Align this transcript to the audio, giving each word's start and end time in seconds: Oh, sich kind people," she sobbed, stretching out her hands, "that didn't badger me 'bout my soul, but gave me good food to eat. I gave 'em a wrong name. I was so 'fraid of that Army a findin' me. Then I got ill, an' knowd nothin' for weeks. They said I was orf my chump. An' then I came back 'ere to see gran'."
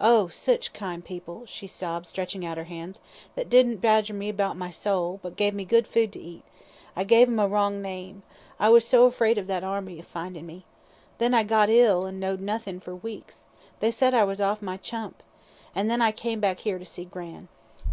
Oh, 0.00 0.26
sich 0.26 0.72
kind 0.72 1.04
people," 1.04 1.46
she 1.46 1.68
sobbed, 1.68 2.08
stretching 2.08 2.44
out 2.44 2.56
her 2.56 2.64
hands, 2.64 3.00
"that 3.36 3.48
didn't 3.48 3.76
badger 3.76 4.12
me 4.12 4.32
'bout 4.32 4.56
my 4.56 4.68
soul, 4.70 5.20
but 5.22 5.36
gave 5.36 5.54
me 5.54 5.64
good 5.64 5.86
food 5.86 6.12
to 6.12 6.20
eat. 6.20 6.42
I 6.96 7.04
gave 7.04 7.28
'em 7.28 7.38
a 7.38 7.46
wrong 7.46 7.80
name. 7.80 8.24
I 8.58 8.68
was 8.68 8.84
so 8.84 9.08
'fraid 9.12 9.38
of 9.38 9.46
that 9.46 9.62
Army 9.62 10.00
a 10.00 10.02
findin' 10.02 10.44
me. 10.44 10.64
Then 11.18 11.34
I 11.34 11.44
got 11.44 11.70
ill, 11.70 12.04
an' 12.04 12.18
knowd 12.18 12.40
nothin' 12.40 12.80
for 12.80 12.96
weeks. 12.96 13.44
They 13.78 13.92
said 13.92 14.12
I 14.12 14.24
was 14.24 14.40
orf 14.40 14.60
my 14.60 14.76
chump. 14.76 15.22
An' 15.72 15.86
then 15.86 16.02
I 16.02 16.10
came 16.10 16.40
back 16.40 16.66
'ere 16.66 16.80
to 16.80 16.84
see 16.84 17.04
gran'." 17.04 17.46